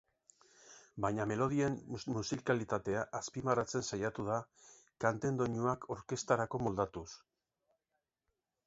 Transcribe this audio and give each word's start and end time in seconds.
Baina 1.03 1.27
melodien 1.31 1.75
musikalitatea 2.21 3.03
azpimarratzen 3.19 3.87
saiatu 3.91 4.27
da, 4.31 4.41
kanten 5.07 5.39
doinuak 5.45 5.87
orkestrarako 5.99 6.67
moldatuz. 6.67 7.09